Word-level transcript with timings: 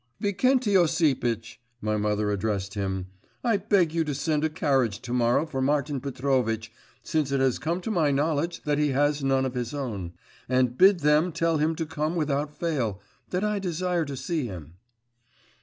'Vikenty 0.19 0.75
Osipitch,' 0.75 1.59
my 1.79 1.95
mother 1.95 2.31
addressed 2.31 2.73
him, 2.73 3.05
'I 3.43 3.57
beg 3.57 3.93
you 3.93 4.03
to 4.05 4.15
send 4.15 4.43
a 4.43 4.49
carriage 4.49 4.99
to 5.01 5.13
morrow 5.13 5.45
for 5.45 5.61
Martin 5.61 6.01
Petrovitch, 6.01 6.71
since 7.03 7.31
it 7.31 7.39
has 7.39 7.59
come 7.59 7.81
to 7.81 7.91
my 7.91 8.09
knowledge 8.09 8.63
that 8.63 8.79
he 8.79 8.87
has 8.93 9.23
none 9.23 9.45
of 9.45 9.53
his 9.53 9.75
own. 9.75 10.13
And 10.49 10.75
bid 10.75 11.01
them 11.01 11.31
tell 11.31 11.57
him 11.59 11.75
to 11.75 11.85
come 11.85 12.15
without 12.15 12.57
fail, 12.57 12.99
that 13.29 13.43
I 13.43 13.59
desire 13.59 14.05
to 14.05 14.17
see 14.17 14.45
him. 14.47 14.73